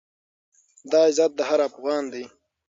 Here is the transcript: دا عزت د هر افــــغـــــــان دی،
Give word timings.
دا 0.91 0.99
عزت 1.09 1.31
د 1.35 1.39
هر 1.49 1.59
افــــغـــــــان 1.67 2.03
دی، 2.13 2.23